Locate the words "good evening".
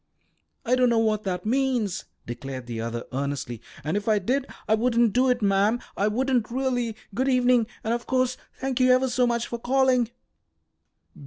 7.13-7.67